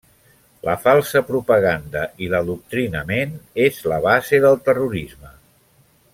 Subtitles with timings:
[0.67, 5.33] La falsa propaganda i l'adoctrinament és la base del terrorisme.